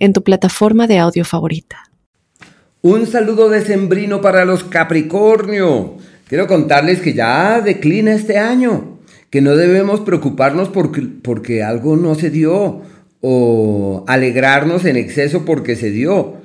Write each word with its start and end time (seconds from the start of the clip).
en 0.00 0.12
tu 0.12 0.24
plataforma 0.24 0.88
de 0.88 0.98
audio 0.98 1.24
favorita. 1.24 1.90
Un 2.82 3.06
saludo 3.06 3.50
decembrino 3.50 4.20
para 4.20 4.44
los 4.44 4.64
Capricornio. 4.64 5.98
Quiero 6.26 6.46
contarles 6.46 7.00
que 7.00 7.12
ya 7.12 7.60
declina 7.60 8.14
este 8.14 8.38
año, 8.38 8.98
que 9.28 9.42
no 9.42 9.54
debemos 9.54 10.00
preocuparnos 10.00 10.70
porque, 10.70 11.02
porque 11.02 11.62
algo 11.62 11.96
no 11.96 12.14
se 12.14 12.30
dio 12.30 12.82
o 13.20 14.04
alegrarnos 14.08 14.86
en 14.86 14.96
exceso 14.96 15.44
porque 15.44 15.76
se 15.76 15.90
dio. 15.90 16.38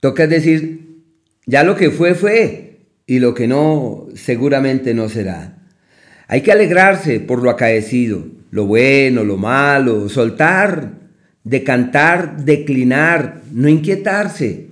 Toca 0.00 0.26
decir, 0.26 1.04
ya 1.46 1.62
lo 1.62 1.76
que 1.76 1.90
fue 1.90 2.14
fue 2.14 2.80
y 3.06 3.20
lo 3.20 3.34
que 3.34 3.46
no 3.46 4.08
seguramente 4.14 4.92
no 4.92 5.08
será. 5.08 5.58
Hay 6.26 6.40
que 6.40 6.50
alegrarse 6.50 7.20
por 7.20 7.40
lo 7.44 7.50
acaecido, 7.50 8.26
lo 8.50 8.66
bueno, 8.66 9.22
lo 9.22 9.36
malo, 9.36 10.08
soltar 10.08 11.05
decantar, 11.46 12.44
declinar, 12.44 13.42
no 13.52 13.68
inquietarse 13.68 14.66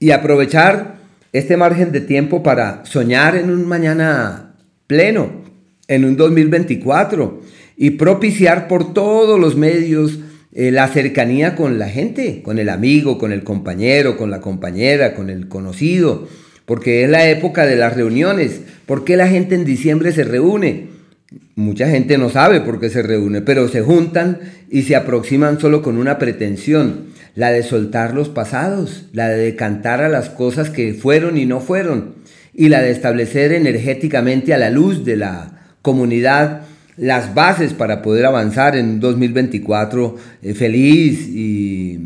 y 0.00 0.10
aprovechar 0.10 0.94
este 1.34 1.58
margen 1.58 1.92
de 1.92 2.00
tiempo 2.00 2.42
para 2.42 2.86
soñar 2.86 3.36
en 3.36 3.50
un 3.50 3.68
mañana 3.68 4.54
pleno, 4.86 5.44
en 5.86 6.06
un 6.06 6.16
2024 6.16 7.42
y 7.76 7.90
propiciar 7.90 8.68
por 8.68 8.94
todos 8.94 9.38
los 9.38 9.54
medios 9.54 10.18
eh, 10.54 10.70
la 10.70 10.88
cercanía 10.88 11.56
con 11.56 11.78
la 11.78 11.90
gente, 11.90 12.40
con 12.42 12.58
el 12.58 12.70
amigo, 12.70 13.18
con 13.18 13.30
el 13.30 13.44
compañero, 13.44 14.16
con 14.16 14.30
la 14.30 14.40
compañera, 14.40 15.14
con 15.14 15.28
el 15.28 15.48
conocido, 15.48 16.26
porque 16.64 17.04
es 17.04 17.10
la 17.10 17.28
época 17.28 17.66
de 17.66 17.76
las 17.76 17.94
reuniones. 17.94 18.62
¿Por 18.86 19.04
qué 19.04 19.18
la 19.18 19.28
gente 19.28 19.56
en 19.56 19.66
diciembre 19.66 20.10
se 20.12 20.24
reúne? 20.24 20.93
Mucha 21.56 21.88
gente 21.88 22.18
no 22.18 22.30
sabe 22.30 22.60
por 22.60 22.80
qué 22.80 22.90
se 22.90 23.02
reúne, 23.02 23.40
pero 23.40 23.68
se 23.68 23.80
juntan 23.80 24.40
y 24.70 24.82
se 24.82 24.94
aproximan 24.94 25.58
solo 25.58 25.82
con 25.82 25.96
una 25.96 26.18
pretensión, 26.18 27.06
la 27.34 27.50
de 27.50 27.62
soltar 27.62 28.14
los 28.14 28.28
pasados, 28.28 29.06
la 29.12 29.28
de 29.28 29.38
decantar 29.38 30.02
a 30.02 30.08
las 30.08 30.30
cosas 30.30 30.70
que 30.70 30.94
fueron 30.94 31.38
y 31.38 31.46
no 31.46 31.60
fueron, 31.60 32.16
y 32.52 32.68
la 32.68 32.82
de 32.82 32.90
establecer 32.90 33.52
energéticamente 33.52 34.52
a 34.52 34.58
la 34.58 34.70
luz 34.70 35.04
de 35.04 35.16
la 35.16 35.76
comunidad 35.82 36.62
las 36.96 37.34
bases 37.34 37.72
para 37.72 38.02
poder 38.02 38.26
avanzar 38.26 38.76
en 38.76 39.00
2024 39.00 40.16
eh, 40.42 40.54
feliz 40.54 41.26
y 41.28 41.98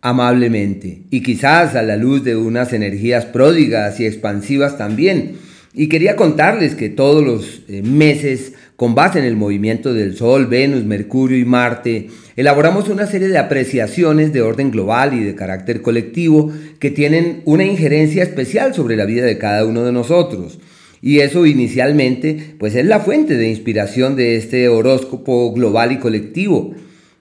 amablemente, 0.00 1.02
y 1.10 1.22
quizás 1.22 1.74
a 1.74 1.82
la 1.82 1.96
luz 1.96 2.24
de 2.24 2.36
unas 2.36 2.72
energías 2.72 3.26
pródigas 3.26 4.00
y 4.00 4.06
expansivas 4.06 4.78
también 4.78 5.45
y 5.78 5.88
quería 5.90 6.16
contarles 6.16 6.74
que 6.74 6.88
todos 6.88 7.22
los 7.22 7.60
eh, 7.68 7.82
meses, 7.82 8.54
con 8.76 8.94
base 8.94 9.18
en 9.18 9.26
el 9.26 9.36
movimiento 9.36 9.92
del 9.92 10.16
Sol, 10.16 10.46
Venus, 10.46 10.84
Mercurio 10.84 11.36
y 11.36 11.44
Marte, 11.44 12.08
elaboramos 12.34 12.88
una 12.88 13.06
serie 13.06 13.28
de 13.28 13.36
apreciaciones 13.36 14.32
de 14.32 14.40
orden 14.40 14.70
global 14.70 15.12
y 15.12 15.22
de 15.22 15.34
carácter 15.34 15.82
colectivo 15.82 16.50
que 16.78 16.90
tienen 16.90 17.42
una 17.44 17.64
injerencia 17.64 18.22
especial 18.22 18.74
sobre 18.74 18.96
la 18.96 19.04
vida 19.04 19.26
de 19.26 19.36
cada 19.36 19.66
uno 19.66 19.84
de 19.84 19.92
nosotros. 19.92 20.58
Y 21.02 21.18
eso 21.18 21.44
inicialmente 21.44 22.54
pues 22.58 22.74
es 22.74 22.86
la 22.86 23.00
fuente 23.00 23.36
de 23.36 23.50
inspiración 23.50 24.16
de 24.16 24.36
este 24.36 24.70
horóscopo 24.70 25.52
global 25.52 25.92
y 25.92 25.98
colectivo. 25.98 26.74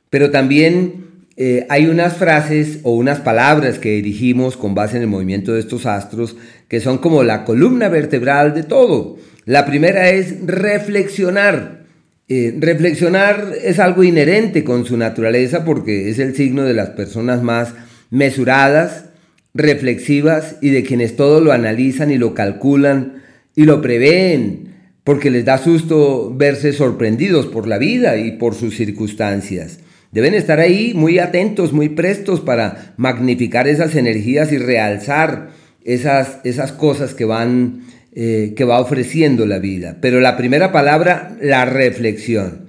Pero 0.09 0.31
también 0.31 1.04
eh, 1.37 1.65
hay 1.69 1.87
unas 1.87 2.15
frases 2.15 2.79
o 2.83 2.91
unas 2.91 3.19
palabras 3.19 3.77
que 3.77 3.91
dirigimos 3.91 4.55
con 4.55 4.73
base 4.73 4.95
en 4.95 5.03
el 5.03 5.09
movimiento 5.09 5.53
de 5.53 5.59
estos 5.59 5.85
astros 5.85 6.37
que 6.69 6.79
son 6.79 6.97
como 6.99 7.23
la 7.23 7.43
columna 7.43 7.89
vertebral 7.89 8.53
de 8.53 8.63
todo. 8.63 9.17
La 9.43 9.65
primera 9.65 10.09
es 10.09 10.45
reflexionar. 10.45 11.83
Eh, 12.27 12.55
reflexionar 12.57 13.53
es 13.61 13.79
algo 13.79 14.03
inherente 14.03 14.63
con 14.63 14.85
su 14.85 14.97
naturaleza 14.97 15.65
porque 15.65 16.09
es 16.09 16.19
el 16.19 16.35
signo 16.35 16.63
de 16.63 16.73
las 16.73 16.91
personas 16.91 17.43
más 17.43 17.73
mesuradas, 18.09 19.05
reflexivas 19.53 20.55
y 20.61 20.69
de 20.69 20.83
quienes 20.83 21.17
todo 21.17 21.41
lo 21.41 21.51
analizan 21.51 22.11
y 22.11 22.17
lo 22.17 22.33
calculan 22.33 23.23
y 23.55 23.65
lo 23.65 23.81
prevén 23.81 24.73
porque 25.03 25.29
les 25.29 25.45
da 25.45 25.57
susto 25.57 26.33
verse 26.35 26.73
sorprendidos 26.73 27.45
por 27.45 27.67
la 27.67 27.77
vida 27.77 28.17
y 28.17 28.31
por 28.31 28.55
sus 28.55 28.75
circunstancias. 28.75 29.79
Deben 30.15 30.33
estar 30.33 30.61
ahí 30.61 30.93
muy 30.95 31.19
atentos, 31.19 31.73
muy 31.73 31.89
prestos 31.89 32.39
para 32.39 32.93
magnificar 32.95 33.67
esas 33.67 33.97
energías 33.97 34.49
y 34.53 34.57
realzar 34.57 35.49
esas, 35.83 36.39
esas 36.45 36.71
cosas 36.71 37.13
que, 37.13 37.25
van, 37.25 37.81
eh, 38.13 38.53
que 38.55 38.63
va 38.63 38.79
ofreciendo 38.79 39.45
la 39.45 39.59
vida. 39.59 39.97
Pero 39.99 40.21
la 40.21 40.37
primera 40.37 40.71
palabra, 40.71 41.35
la 41.41 41.65
reflexión. 41.65 42.61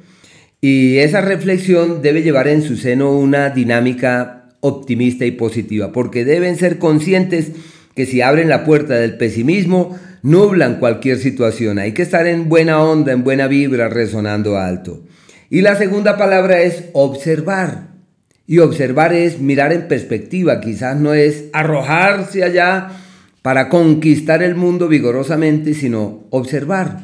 Y 0.61 0.97
esa 0.97 1.21
reflexión 1.21 2.03
debe 2.03 2.25
llevar 2.25 2.49
en 2.49 2.63
su 2.63 2.77
seno 2.77 3.17
una 3.17 3.51
dinámica 3.51 4.49
optimista 4.59 5.25
y 5.25 5.31
positiva, 5.31 5.93
porque 5.93 6.25
deben 6.25 6.57
ser 6.57 6.79
conscientes 6.79 7.53
que 7.95 8.07
si 8.07 8.23
abren 8.23 8.49
la 8.49 8.65
puerta 8.65 8.95
del 8.95 9.19
pesimismo, 9.19 9.97
nublan 10.23 10.81
cualquier 10.81 11.19
situación. 11.19 11.79
Hay 11.79 11.93
que 11.93 12.03
estar 12.03 12.27
en 12.27 12.49
buena 12.49 12.83
onda, 12.83 13.13
en 13.13 13.23
buena 13.23 13.47
vibra, 13.47 13.89
resonando 13.89 14.59
alto. 14.59 15.06
Y 15.51 15.61
la 15.61 15.77
segunda 15.77 16.17
palabra 16.17 16.61
es 16.61 16.85
observar. 16.93 17.89
Y 18.47 18.59
observar 18.59 19.13
es 19.13 19.41
mirar 19.41 19.73
en 19.73 19.89
perspectiva, 19.89 20.61
quizás 20.61 20.97
no 20.97 21.15
es 21.15 21.47
arrojarse 21.53 22.45
allá 22.45 22.91
para 23.43 23.69
conquistar 23.69 24.43
el 24.43 24.55
mundo 24.55 24.89
vigorosamente, 24.89 25.75
sino 25.75 26.25
observar. 26.31 27.01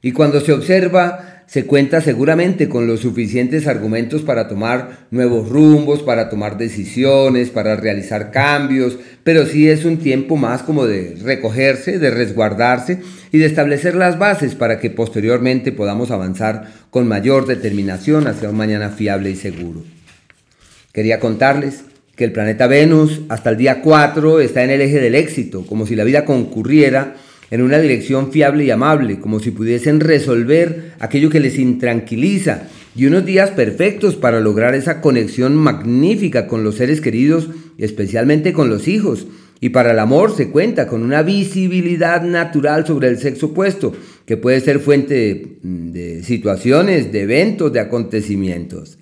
Y 0.00 0.12
cuando 0.12 0.40
se 0.40 0.52
observa, 0.52 1.35
se 1.46 1.64
cuenta 1.64 2.00
seguramente 2.00 2.68
con 2.68 2.86
los 2.88 3.00
suficientes 3.00 3.68
argumentos 3.68 4.22
para 4.22 4.48
tomar 4.48 5.06
nuevos 5.12 5.48
rumbos, 5.48 6.02
para 6.02 6.28
tomar 6.28 6.58
decisiones, 6.58 7.50
para 7.50 7.76
realizar 7.76 8.32
cambios, 8.32 8.98
pero 9.22 9.46
sí 9.46 9.68
es 9.68 9.84
un 9.84 9.98
tiempo 9.98 10.36
más 10.36 10.62
como 10.62 10.86
de 10.86 11.16
recogerse, 11.22 11.98
de 11.98 12.10
resguardarse 12.10 13.00
y 13.30 13.38
de 13.38 13.46
establecer 13.46 13.94
las 13.94 14.18
bases 14.18 14.56
para 14.56 14.80
que 14.80 14.90
posteriormente 14.90 15.70
podamos 15.70 16.10
avanzar 16.10 16.68
con 16.90 17.06
mayor 17.06 17.46
determinación 17.46 18.26
hacia 18.26 18.50
un 18.50 18.56
mañana 18.56 18.90
fiable 18.90 19.30
y 19.30 19.36
seguro. 19.36 19.84
Quería 20.92 21.20
contarles 21.20 21.84
que 22.16 22.24
el 22.24 22.32
planeta 22.32 22.66
Venus 22.66 23.20
hasta 23.28 23.50
el 23.50 23.56
día 23.56 23.82
4 23.82 24.40
está 24.40 24.64
en 24.64 24.70
el 24.70 24.80
eje 24.80 25.00
del 25.00 25.14
éxito, 25.14 25.64
como 25.66 25.86
si 25.86 25.94
la 25.94 26.04
vida 26.04 26.24
concurriera 26.24 27.14
en 27.50 27.62
una 27.62 27.78
dirección 27.78 28.32
fiable 28.32 28.64
y 28.64 28.70
amable, 28.70 29.20
como 29.20 29.40
si 29.40 29.50
pudiesen 29.50 30.00
resolver 30.00 30.92
aquello 30.98 31.30
que 31.30 31.40
les 31.40 31.58
intranquiliza, 31.58 32.68
y 32.96 33.06
unos 33.06 33.26
días 33.26 33.50
perfectos 33.50 34.16
para 34.16 34.40
lograr 34.40 34.74
esa 34.74 35.00
conexión 35.02 35.54
magnífica 35.54 36.46
con 36.46 36.64
los 36.64 36.76
seres 36.76 37.00
queridos, 37.00 37.48
especialmente 37.76 38.54
con 38.54 38.70
los 38.70 38.88
hijos. 38.88 39.26
Y 39.60 39.70
para 39.70 39.92
el 39.92 39.98
amor 39.98 40.34
se 40.34 40.50
cuenta 40.50 40.86
con 40.86 41.02
una 41.02 41.22
visibilidad 41.22 42.22
natural 42.22 42.86
sobre 42.86 43.08
el 43.08 43.18
sexo 43.18 43.46
opuesto, 43.46 43.92
que 44.24 44.38
puede 44.38 44.60
ser 44.60 44.80
fuente 44.80 45.58
de, 45.62 46.22
situaciones, 46.22 47.12
de 47.12 47.22
eventos, 47.22 47.72
de 47.72 47.80
acontecimientos. 47.80 48.98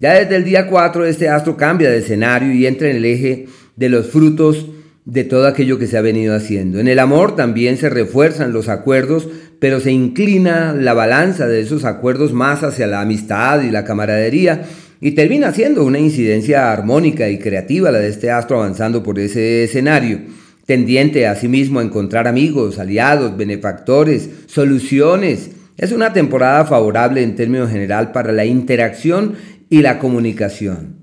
Ya 0.00 0.14
desde 0.14 0.36
el 0.36 0.44
día 0.44 0.66
4 0.66 1.04
este 1.06 1.28
astro 1.28 1.56
cambia 1.56 1.90
de 1.90 1.98
escenario 1.98 2.52
y 2.52 2.66
entra 2.66 2.88
en 2.88 2.96
el 2.96 3.04
eje 3.04 3.46
de 3.76 3.88
los 3.88 4.08
frutos 4.08 4.66
de 5.08 5.24
todo 5.24 5.46
aquello 5.46 5.78
que 5.78 5.86
se 5.86 5.96
ha 5.96 6.02
venido 6.02 6.34
haciendo. 6.36 6.80
En 6.80 6.86
el 6.86 6.98
amor 6.98 7.34
también 7.34 7.78
se 7.78 7.88
refuerzan 7.88 8.52
los 8.52 8.68
acuerdos, 8.68 9.26
pero 9.58 9.80
se 9.80 9.90
inclina 9.90 10.74
la 10.74 10.92
balanza 10.92 11.46
de 11.46 11.62
esos 11.62 11.86
acuerdos 11.86 12.34
más 12.34 12.62
hacia 12.62 12.86
la 12.86 13.00
amistad 13.00 13.62
y 13.62 13.70
la 13.70 13.84
camaradería 13.84 14.66
y 15.00 15.12
termina 15.12 15.50
siendo 15.52 15.86
una 15.86 15.98
incidencia 15.98 16.70
armónica 16.70 17.30
y 17.30 17.38
creativa 17.38 17.90
la 17.90 18.00
de 18.00 18.08
este 18.08 18.30
astro 18.30 18.58
avanzando 18.58 19.02
por 19.02 19.18
ese 19.18 19.64
escenario, 19.64 20.20
tendiente 20.66 21.26
asimismo 21.26 21.80
a 21.80 21.84
encontrar 21.84 22.28
amigos, 22.28 22.78
aliados, 22.78 23.34
benefactores, 23.34 24.28
soluciones. 24.44 25.52
Es 25.78 25.92
una 25.92 26.12
temporada 26.12 26.66
favorable 26.66 27.22
en 27.22 27.34
términos 27.34 27.70
general 27.70 28.12
para 28.12 28.30
la 28.32 28.44
interacción 28.44 29.36
y 29.70 29.80
la 29.80 29.98
comunicación. 29.98 30.98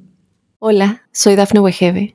Hola, 0.59 1.07
soy 1.11 1.35
Dafne 1.35 1.59
Wegebe 1.59 2.14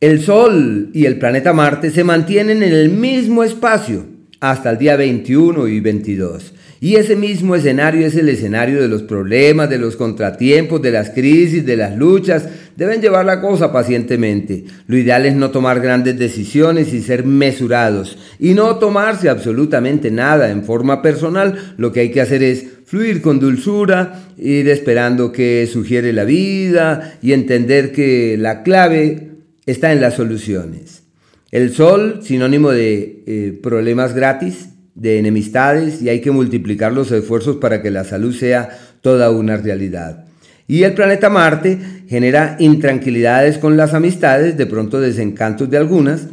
El 0.00 0.22
Sol 0.22 0.90
y 0.94 1.06
el 1.06 1.18
planeta 1.18 1.52
Marte 1.52 1.90
se 1.90 2.04
mantienen 2.04 2.62
en 2.62 2.72
el 2.72 2.88
mismo 2.88 3.42
espacio 3.42 4.06
hasta 4.38 4.70
el 4.70 4.78
día 4.78 4.94
21 4.94 5.66
y 5.66 5.80
22. 5.80 6.54
Y 6.80 6.94
ese 6.94 7.16
mismo 7.16 7.56
escenario 7.56 8.06
es 8.06 8.14
el 8.14 8.28
escenario 8.28 8.80
de 8.80 8.86
los 8.86 9.02
problemas, 9.02 9.68
de 9.68 9.78
los 9.78 9.96
contratiempos, 9.96 10.80
de 10.80 10.92
las 10.92 11.10
crisis, 11.10 11.66
de 11.66 11.76
las 11.76 11.96
luchas. 11.96 12.48
Deben 12.76 13.00
llevar 13.00 13.26
la 13.26 13.40
cosa 13.40 13.72
pacientemente. 13.72 14.66
Lo 14.86 14.96
ideal 14.96 15.26
es 15.26 15.34
no 15.34 15.50
tomar 15.50 15.80
grandes 15.80 16.16
decisiones 16.16 16.94
y 16.94 17.02
ser 17.02 17.24
mesurados. 17.24 18.18
Y 18.38 18.54
no 18.54 18.76
tomarse 18.76 19.28
absolutamente 19.28 20.12
nada 20.12 20.52
en 20.52 20.62
forma 20.62 21.02
personal. 21.02 21.74
Lo 21.76 21.90
que 21.90 21.98
hay 21.98 22.12
que 22.12 22.20
hacer 22.20 22.44
es 22.44 22.64
fluir 22.84 23.20
con 23.20 23.40
dulzura, 23.40 24.28
ir 24.38 24.68
esperando 24.68 25.32
que 25.32 25.66
sugiere 25.66 26.12
la 26.12 26.22
vida 26.22 27.18
y 27.20 27.32
entender 27.32 27.90
que 27.90 28.36
la 28.38 28.62
clave 28.62 29.27
está 29.70 29.92
en 29.92 30.00
las 30.00 30.14
soluciones. 30.14 31.02
El 31.50 31.72
sol, 31.72 32.20
sinónimo 32.22 32.70
de 32.70 33.22
eh, 33.26 33.58
problemas 33.62 34.14
gratis, 34.14 34.70
de 34.94 35.18
enemistades, 35.18 36.02
y 36.02 36.08
hay 36.08 36.20
que 36.20 36.30
multiplicar 36.30 36.92
los 36.92 37.12
esfuerzos 37.12 37.56
para 37.56 37.80
que 37.82 37.90
la 37.90 38.04
salud 38.04 38.34
sea 38.34 38.70
toda 39.00 39.30
una 39.30 39.56
realidad. 39.56 40.24
Y 40.66 40.82
el 40.82 40.94
planeta 40.94 41.30
Marte 41.30 41.78
genera 42.08 42.56
intranquilidades 42.58 43.58
con 43.58 43.76
las 43.76 43.94
amistades, 43.94 44.56
de 44.56 44.66
pronto 44.66 45.00
desencantos 45.00 45.70
de 45.70 45.76
algunas, 45.76 46.28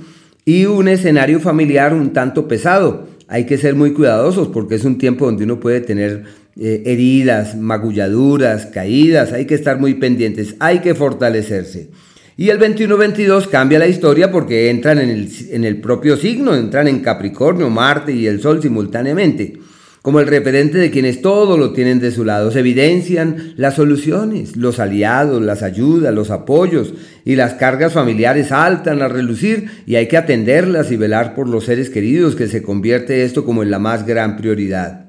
y 0.46 0.66
un 0.66 0.88
escenario 0.88 1.40
familiar 1.40 1.94
un 1.94 2.14
tanto 2.14 2.48
pesado. 2.48 3.08
Hay 3.28 3.46
que 3.46 3.58
ser 3.58 3.76
muy 3.76 3.94
cuidadosos 3.94 4.50
porque 4.50 4.76
es 4.76 4.86
un 4.86 4.98
tiempo 4.98 5.26
donde 5.26 5.44
uno 5.44 5.60
puede 5.60 5.82
tener 5.82 6.24
eh, 6.58 6.84
heridas, 6.86 7.56
magulladuras, 7.58 8.68
caídas, 8.68 9.34
hay 9.34 9.46
que 9.46 9.56
estar 9.56 9.80
muy 9.80 9.96
pendientes, 9.96 10.56
hay 10.60 10.80
que 10.80 10.96
fortalecerse. 10.96 11.90
Y 12.38 12.50
el 12.50 12.60
21-22 12.60 13.48
cambia 13.50 13.80
la 13.80 13.88
historia 13.88 14.32
porque 14.32 14.70
entran 14.70 15.00
en 15.00 15.10
el, 15.10 15.30
en 15.52 15.64
el 15.64 15.80
propio 15.80 16.18
signo, 16.18 16.54
entran 16.56 16.88
en 16.88 17.00
Capricornio, 17.00 17.70
Marte 17.70 18.12
y 18.12 18.28
el 18.28 18.42
Sol 18.42 18.62
simultáneamente 18.62 19.60
como 20.06 20.20
el 20.20 20.28
referente 20.28 20.78
de 20.78 20.92
quienes 20.92 21.24
todo 21.24 21.58
lo 21.58 21.74
tienen 21.74 22.00
de 22.00 22.12
su 22.12 22.24
lado. 22.26 22.52
Se 22.52 22.60
evidencian 22.60 23.56
las 23.58 23.74
soluciones, 23.74 24.56
los 24.56 24.78
aliados, 24.78 25.42
las 25.42 25.64
ayudas, 25.64 26.14
los 26.14 26.30
apoyos 26.30 26.94
y 27.26 27.36
las 27.36 27.56
cargas 27.56 27.94
familiares 27.94 28.50
saltan 28.50 29.02
a 29.02 29.08
relucir 29.08 29.68
y 29.88 29.96
hay 29.96 30.08
que 30.08 30.18
atenderlas 30.18 30.92
y 30.92 30.96
velar 30.96 31.34
por 31.34 31.50
los 31.50 31.66
seres 31.66 31.90
queridos 31.90 32.36
que 32.36 32.46
se 32.46 32.62
convierte 32.62 33.24
esto 33.24 33.46
como 33.46 33.64
en 33.64 33.72
la 33.72 33.80
más 33.80 34.06
gran 34.06 34.38
prioridad. 34.38 35.05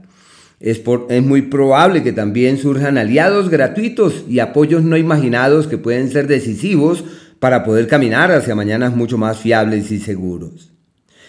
Es, 0.59 0.81
es 1.11 1.23
muy 1.23 1.43
probable 1.43 2.03
que 2.03 2.13
también 2.13 2.59
surjan 2.59 2.97
aliados 2.97 3.51
gratuitos 3.51 4.25
y 4.29 4.39
apoyos 4.39 4.83
no 4.83 4.97
imaginados 4.97 5.67
que 5.67 5.79
pueden 5.79 6.11
ser 6.11 6.27
decisivos 6.27 7.05
para 7.39 7.65
poder 7.65 7.87
caminar 7.87 8.33
hacia 8.33 8.55
mañanas 8.55 8.97
mucho 8.97 9.19
más 9.19 9.39
fiables 9.39 9.91
y 9.91 9.99
seguros. 9.99 10.73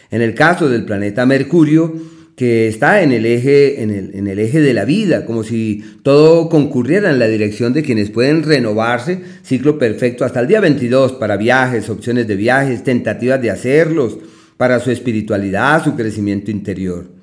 En 0.09 0.21
el 0.21 0.33
caso 0.33 0.69
del 0.69 0.85
planeta 0.85 1.25
Mercurio, 1.25 1.93
que 2.37 2.67
está 2.67 3.01
en 3.01 3.11
el, 3.11 3.25
eje, 3.25 3.81
en, 3.81 3.89
el, 3.89 4.15
en 4.15 4.27
el 4.27 4.39
eje 4.39 4.61
de 4.61 4.73
la 4.73 4.85
vida, 4.85 5.25
como 5.25 5.43
si 5.43 5.83
todo 6.03 6.49
concurriera 6.49 7.09
en 7.09 7.19
la 7.19 7.27
dirección 7.27 7.73
de 7.73 7.81
quienes 7.81 8.11
pueden 8.11 8.43
renovarse, 8.43 9.21
ciclo 9.43 9.79
perfecto 9.79 10.23
hasta 10.23 10.39
el 10.39 10.47
día 10.47 10.61
22 10.61 11.13
para 11.13 11.35
viajes, 11.35 11.89
opciones 11.89 12.27
de 12.27 12.35
viajes, 12.35 12.83
tentativas 12.83 13.41
de 13.41 13.49
hacerlos, 13.49 14.19
para 14.55 14.79
su 14.79 14.91
espiritualidad, 14.91 15.83
su 15.83 15.95
crecimiento 15.95 16.51
interior. 16.51 17.16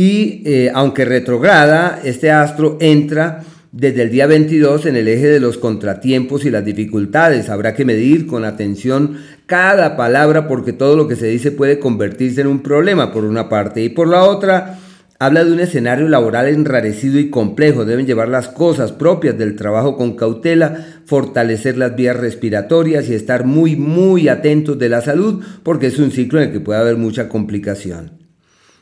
Y 0.00 0.42
eh, 0.44 0.70
aunque 0.72 1.04
retrograda, 1.04 2.00
este 2.04 2.30
astro 2.30 2.78
entra 2.80 3.42
desde 3.72 4.02
el 4.02 4.10
día 4.10 4.28
22 4.28 4.86
en 4.86 4.94
el 4.94 5.08
eje 5.08 5.26
de 5.26 5.40
los 5.40 5.58
contratiempos 5.58 6.44
y 6.44 6.50
las 6.50 6.64
dificultades. 6.64 7.48
Habrá 7.48 7.74
que 7.74 7.84
medir 7.84 8.28
con 8.28 8.44
atención 8.44 9.18
cada 9.46 9.96
palabra 9.96 10.46
porque 10.46 10.72
todo 10.72 10.96
lo 10.96 11.08
que 11.08 11.16
se 11.16 11.26
dice 11.26 11.50
puede 11.50 11.80
convertirse 11.80 12.42
en 12.42 12.46
un 12.46 12.62
problema 12.62 13.12
por 13.12 13.24
una 13.24 13.48
parte 13.48 13.82
y 13.82 13.88
por 13.88 14.06
la 14.06 14.22
otra 14.22 14.78
habla 15.18 15.42
de 15.42 15.50
un 15.50 15.58
escenario 15.58 16.08
laboral 16.08 16.46
enrarecido 16.46 17.18
y 17.18 17.28
complejo. 17.28 17.84
Deben 17.84 18.06
llevar 18.06 18.28
las 18.28 18.46
cosas 18.46 18.92
propias 18.92 19.36
del 19.36 19.56
trabajo 19.56 19.96
con 19.96 20.14
cautela, 20.14 21.00
fortalecer 21.06 21.76
las 21.76 21.96
vías 21.96 22.16
respiratorias 22.16 23.08
y 23.08 23.14
estar 23.14 23.44
muy 23.44 23.74
muy 23.74 24.28
atentos 24.28 24.78
de 24.78 24.90
la 24.90 25.00
salud 25.00 25.42
porque 25.64 25.88
es 25.88 25.98
un 25.98 26.12
ciclo 26.12 26.40
en 26.40 26.46
el 26.46 26.52
que 26.52 26.60
puede 26.60 26.78
haber 26.78 26.96
mucha 26.96 27.28
complicación. 27.28 28.17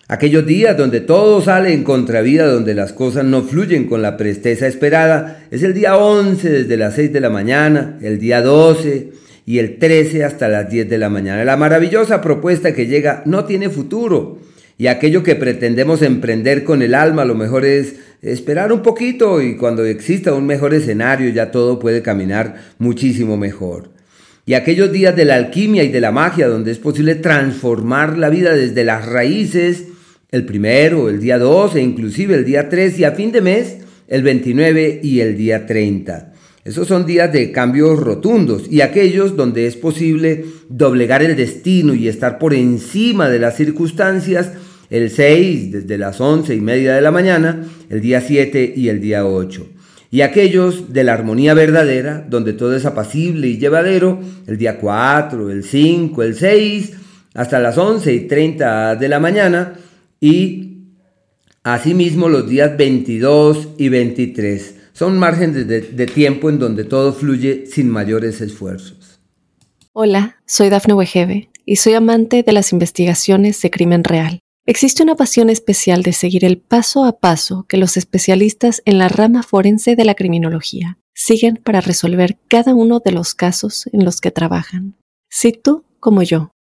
Aquellos 0.08 0.46
días 0.46 0.76
donde 0.76 1.00
todo 1.00 1.40
sale 1.40 1.72
en 1.72 1.82
contravida, 1.82 2.46
donde 2.46 2.74
las 2.74 2.92
cosas 2.92 3.24
no 3.24 3.42
fluyen 3.42 3.88
con 3.88 4.02
la 4.02 4.16
presteza 4.16 4.68
esperada, 4.68 5.42
es 5.50 5.64
el 5.64 5.74
día 5.74 5.96
11 5.96 6.48
desde 6.48 6.76
las 6.76 6.94
6 6.94 7.12
de 7.12 7.20
la 7.20 7.28
mañana, 7.28 7.98
el 8.00 8.20
día 8.20 8.40
12 8.40 9.10
y 9.46 9.58
el 9.58 9.78
13 9.80 10.22
hasta 10.22 10.46
las 10.46 10.70
10 10.70 10.88
de 10.88 10.98
la 10.98 11.08
mañana. 11.08 11.44
La 11.44 11.56
maravillosa 11.56 12.20
propuesta 12.20 12.72
que 12.72 12.86
llega 12.86 13.22
no 13.26 13.46
tiene 13.46 13.68
futuro 13.68 14.38
y 14.78 14.86
aquello 14.86 15.24
que 15.24 15.34
pretendemos 15.34 16.02
emprender 16.02 16.62
con 16.62 16.82
el 16.82 16.94
alma 16.94 17.24
lo 17.24 17.34
mejor 17.34 17.64
es 17.64 17.96
esperar 18.22 18.72
un 18.72 18.82
poquito 18.82 19.42
y 19.42 19.56
cuando 19.56 19.84
exista 19.84 20.34
un 20.34 20.46
mejor 20.46 20.72
escenario 20.72 21.30
ya 21.30 21.50
todo 21.50 21.80
puede 21.80 22.02
caminar 22.02 22.62
muchísimo 22.78 23.36
mejor. 23.36 23.90
Y 24.44 24.54
aquellos 24.54 24.92
días 24.92 25.16
de 25.16 25.24
la 25.24 25.34
alquimia 25.34 25.82
y 25.82 25.88
de 25.88 26.00
la 26.00 26.12
magia 26.12 26.46
donde 26.46 26.70
es 26.70 26.78
posible 26.78 27.16
transformar 27.16 28.16
la 28.16 28.28
vida 28.28 28.54
desde 28.54 28.84
las 28.84 29.04
raíces, 29.04 29.86
el 30.30 30.44
primero, 30.44 31.08
el 31.08 31.20
día 31.20 31.38
2 31.38 31.76
e 31.76 31.82
inclusive 31.82 32.34
el 32.34 32.44
día 32.44 32.68
3 32.68 32.98
y 32.98 33.04
a 33.04 33.12
fin 33.12 33.32
de 33.32 33.40
mes 33.40 33.78
el 34.08 34.22
29 34.22 35.00
y 35.02 35.20
el 35.20 35.36
día 35.36 35.66
30. 35.66 36.32
Esos 36.64 36.88
son 36.88 37.06
días 37.06 37.32
de 37.32 37.52
cambios 37.52 38.00
rotundos 38.00 38.64
y 38.68 38.80
aquellos 38.80 39.36
donde 39.36 39.66
es 39.66 39.76
posible 39.76 40.44
doblegar 40.68 41.22
el 41.22 41.36
destino 41.36 41.94
y 41.94 42.08
estar 42.08 42.38
por 42.38 42.54
encima 42.54 43.28
de 43.28 43.38
las 43.38 43.56
circunstancias, 43.56 44.50
el 44.90 45.10
6 45.10 45.70
desde 45.70 45.96
las 45.96 46.20
11 46.20 46.54
y 46.56 46.60
media 46.60 46.94
de 46.94 47.02
la 47.02 47.12
mañana, 47.12 47.64
el 47.88 48.00
día 48.00 48.20
7 48.20 48.74
y 48.76 48.88
el 48.88 49.00
día 49.00 49.24
8. 49.24 49.64
Y 50.10 50.22
aquellos 50.22 50.92
de 50.92 51.04
la 51.04 51.12
armonía 51.12 51.54
verdadera, 51.54 52.24
donde 52.28 52.52
todo 52.52 52.74
es 52.74 52.84
apacible 52.84 53.46
y 53.46 53.58
llevadero, 53.58 54.20
el 54.48 54.58
día 54.58 54.78
4, 54.78 55.50
el 55.50 55.62
5, 55.62 56.22
el 56.22 56.34
6, 56.34 56.92
hasta 57.34 57.60
las 57.60 57.78
11 57.78 58.12
y 58.12 58.20
30 58.20 58.96
de 58.96 59.08
la 59.08 59.20
mañana, 59.20 59.74
y 60.26 60.92
asimismo 61.62 62.28
los 62.28 62.48
días 62.48 62.76
22 62.76 63.68
y 63.78 63.88
23. 63.88 64.74
Son 64.92 65.18
márgenes 65.18 65.68
de, 65.68 65.82
de, 65.82 66.06
tiempo 66.06 66.48
en 66.50 66.58
donde 66.58 66.84
todo 66.84 67.12
fluye 67.12 67.66
sin 67.66 67.90
mayores 67.90 68.40
esfuerzos. 68.40 69.20
Hola, 69.92 70.36
soy 70.46 70.68
Dafne 70.68 70.94
Wegebe 70.94 71.50
y 71.64 71.76
soy 71.76 71.94
amante 71.94 72.42
de 72.42 72.52
las 72.52 72.72
investigaciones 72.72 73.60
de 73.62 73.70
crimen 73.70 74.04
real. 74.04 74.40
Existe 74.66 75.02
una 75.02 75.14
pasión 75.14 75.48
especial 75.48 76.02
de 76.02 76.12
seguir 76.12 76.44
el 76.44 76.58
paso 76.58 77.04
a 77.04 77.20
paso 77.20 77.66
que 77.68 77.76
los 77.76 77.96
especialistas 77.96 78.82
en 78.84 78.98
la 78.98 79.08
rama 79.08 79.44
forense 79.44 79.94
de 79.94 80.04
la 80.04 80.14
criminología 80.14 80.98
siguen 81.14 81.60
para 81.62 81.80
resolver 81.80 82.36
cada 82.48 82.74
uno 82.74 82.98
de 82.98 83.12
los 83.12 83.34
casos 83.34 83.88
en 83.92 84.04
los 84.04 84.20
que 84.20 84.32
trabajan. 84.32 84.96
Si 85.30 85.52
tú, 85.52 85.84
como 86.00 86.22
yo, 86.22 86.50